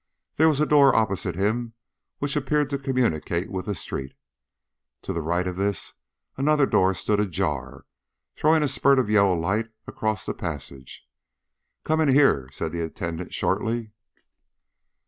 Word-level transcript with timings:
There 0.37 0.47
was 0.47 0.59
a 0.59 0.65
door 0.65 0.95
opposite 0.95 1.35
him 1.35 1.73
which 2.17 2.35
appeared 2.35 2.71
to 2.71 2.79
communicate 2.79 3.51
with 3.51 3.67
the 3.67 3.75
street. 3.75 4.15
To 5.03 5.13
the 5.13 5.21
right 5.21 5.45
of 5.45 5.57
this 5.57 5.93
another 6.37 6.65
door 6.65 6.95
stood 6.95 7.19
ajar, 7.19 7.85
throwing 8.35 8.63
a 8.63 8.67
spurt 8.67 8.97
of 8.97 9.11
yellow 9.11 9.37
light 9.37 9.67
across 9.85 10.25
the 10.25 10.33
passage. 10.33 11.07
"Come 11.83 12.01
in 12.01 12.07
here!" 12.07 12.49
said 12.51 12.71
the 12.71 12.81
attendant 12.81 13.31
shortly. 13.31 13.91